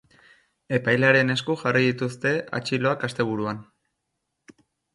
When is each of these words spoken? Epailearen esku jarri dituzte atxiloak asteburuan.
Epailearen 0.77 1.33
esku 1.33 1.57
jarri 1.65 1.85
dituzte 1.89 2.33
atxiloak 2.61 3.07
asteburuan. 3.09 3.63